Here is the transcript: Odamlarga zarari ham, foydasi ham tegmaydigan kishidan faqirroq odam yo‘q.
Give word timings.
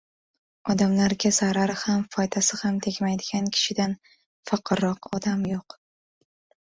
Odamlarga 0.73 1.31
zarari 1.39 1.75
ham, 1.81 2.01
foydasi 2.15 2.59
ham 2.63 2.79
tegmaydigan 2.87 3.53
kishidan 3.59 3.95
faqirroq 4.53 5.11
odam 5.19 5.49
yo‘q. 5.55 5.81